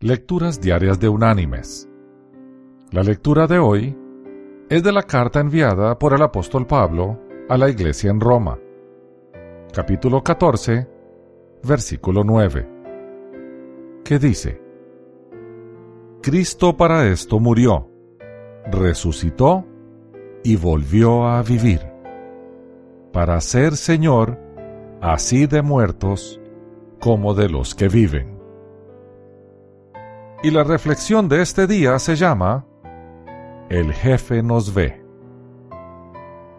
Lecturas 0.00 0.60
Diarias 0.60 1.00
de 1.00 1.08
Unánimes. 1.08 1.88
La 2.92 3.02
lectura 3.02 3.48
de 3.48 3.58
hoy 3.58 3.98
es 4.70 4.84
de 4.84 4.92
la 4.92 5.02
carta 5.02 5.40
enviada 5.40 5.98
por 5.98 6.14
el 6.14 6.22
apóstol 6.22 6.68
Pablo 6.68 7.18
a 7.48 7.58
la 7.58 7.68
iglesia 7.68 8.08
en 8.08 8.20
Roma, 8.20 8.60
capítulo 9.72 10.22
14, 10.22 10.88
versículo 11.64 12.22
9, 12.22 12.68
que 14.04 14.20
dice, 14.20 14.62
Cristo 16.22 16.76
para 16.76 17.08
esto 17.08 17.40
murió, 17.40 17.90
resucitó 18.70 19.66
y 20.44 20.54
volvió 20.54 21.26
a 21.26 21.42
vivir, 21.42 21.80
para 23.12 23.40
ser 23.40 23.76
Señor 23.76 24.38
así 25.00 25.48
de 25.48 25.60
muertos 25.60 26.40
como 27.00 27.34
de 27.34 27.48
los 27.48 27.74
que 27.74 27.88
viven. 27.88 28.37
Y 30.40 30.52
la 30.52 30.62
reflexión 30.62 31.28
de 31.28 31.42
este 31.42 31.66
día 31.66 31.98
se 31.98 32.14
llama 32.14 32.64
El 33.68 33.92
jefe 33.92 34.40
nos 34.40 34.72
ve. 34.72 35.04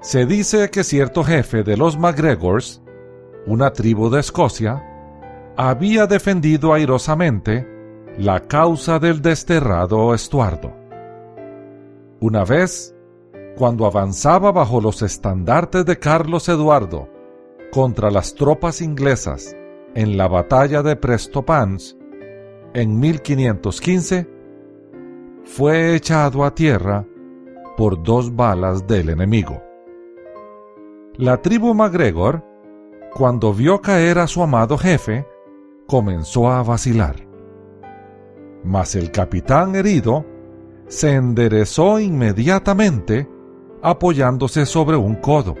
Se 0.00 0.26
dice 0.26 0.68
que 0.70 0.82
cierto 0.82 1.22
jefe 1.22 1.62
de 1.62 1.76
los 1.76 1.96
MacGregors, 1.96 2.82
una 3.46 3.72
tribu 3.72 4.10
de 4.10 4.18
Escocia, 4.18 4.84
había 5.56 6.08
defendido 6.08 6.74
airosamente 6.74 7.68
la 8.16 8.40
causa 8.40 8.98
del 8.98 9.22
desterrado 9.22 10.12
Estuardo. 10.12 10.72
Una 12.20 12.44
vez, 12.44 12.96
cuando 13.56 13.86
avanzaba 13.86 14.50
bajo 14.50 14.80
los 14.80 15.02
estandartes 15.02 15.86
de 15.86 16.00
Carlos 16.00 16.48
Eduardo 16.48 17.08
contra 17.70 18.10
las 18.10 18.34
tropas 18.34 18.80
inglesas 18.80 19.56
en 19.94 20.16
la 20.16 20.26
batalla 20.26 20.82
de 20.82 20.96
Prestopans, 20.96 21.96
en 22.74 22.98
1515, 22.98 24.28
fue 25.44 25.94
echado 25.94 26.44
a 26.44 26.54
tierra 26.54 27.06
por 27.76 28.02
dos 28.02 28.34
balas 28.34 28.86
del 28.86 29.10
enemigo. 29.10 29.62
La 31.16 31.40
tribu 31.42 31.74
MacGregor, 31.74 32.44
cuando 33.14 33.52
vio 33.52 33.80
caer 33.80 34.18
a 34.18 34.26
su 34.26 34.42
amado 34.42 34.76
jefe, 34.78 35.26
comenzó 35.86 36.50
a 36.50 36.62
vacilar. 36.62 37.16
Mas 38.62 38.94
el 38.94 39.10
capitán 39.10 39.74
herido 39.74 40.24
se 40.88 41.14
enderezó 41.14 41.98
inmediatamente 41.98 43.28
apoyándose 43.82 44.66
sobre 44.66 44.96
un 44.96 45.14
codo. 45.16 45.54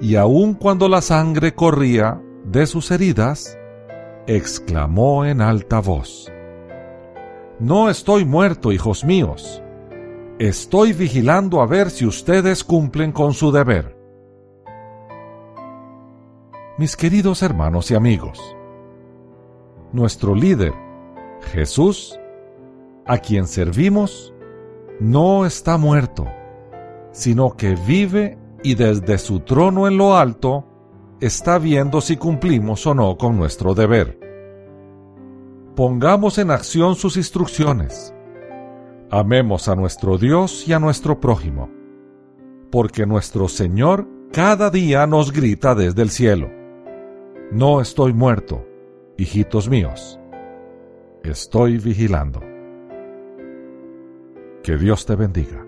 Y 0.00 0.16
aun 0.16 0.54
cuando 0.54 0.88
la 0.88 1.00
sangre 1.00 1.54
corría 1.54 2.20
de 2.44 2.66
sus 2.66 2.90
heridas, 2.90 3.58
exclamó 4.26 5.24
en 5.24 5.40
alta 5.40 5.80
voz, 5.80 6.32
No 7.58 7.88
estoy 7.88 8.24
muerto, 8.24 8.72
hijos 8.72 9.04
míos. 9.04 9.62
Estoy 10.38 10.92
vigilando 10.92 11.62
a 11.62 11.66
ver 11.66 11.90
si 11.90 12.04
ustedes 12.04 12.62
cumplen 12.62 13.12
con 13.12 13.32
su 13.32 13.50
deber. 13.50 13.96
Mis 16.76 16.94
queridos 16.96 17.42
hermanos 17.42 17.90
y 17.90 17.94
amigos, 17.94 18.54
nuestro 19.92 20.34
líder, 20.34 20.74
Jesús, 21.52 22.20
a 23.06 23.16
quien 23.18 23.46
servimos, 23.46 24.34
no 25.00 25.46
está 25.46 25.78
muerto, 25.78 26.26
sino 27.12 27.56
que 27.56 27.76
vive 27.86 28.36
y 28.62 28.74
desde 28.74 29.16
su 29.16 29.40
trono 29.40 29.88
en 29.88 29.96
lo 29.96 30.18
alto 30.18 30.75
está 31.20 31.58
viendo 31.58 32.00
si 32.00 32.16
cumplimos 32.16 32.86
o 32.86 32.94
no 32.94 33.16
con 33.16 33.36
nuestro 33.36 33.74
deber. 33.74 34.18
Pongamos 35.74 36.38
en 36.38 36.50
acción 36.50 36.94
sus 36.94 37.16
instrucciones. 37.16 38.14
Amemos 39.10 39.68
a 39.68 39.76
nuestro 39.76 40.18
Dios 40.18 40.66
y 40.66 40.72
a 40.72 40.78
nuestro 40.78 41.20
prójimo, 41.20 41.70
porque 42.70 43.06
nuestro 43.06 43.48
Señor 43.48 44.08
cada 44.32 44.70
día 44.70 45.06
nos 45.06 45.32
grita 45.32 45.74
desde 45.74 46.02
el 46.02 46.10
cielo. 46.10 46.50
No 47.52 47.80
estoy 47.80 48.12
muerto, 48.12 48.66
hijitos 49.16 49.68
míos. 49.68 50.18
Estoy 51.22 51.78
vigilando. 51.78 52.40
Que 54.62 54.76
Dios 54.76 55.06
te 55.06 55.14
bendiga. 55.14 55.64